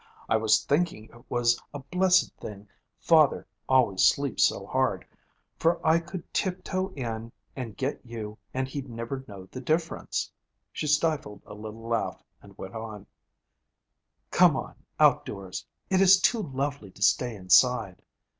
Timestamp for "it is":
15.91-16.19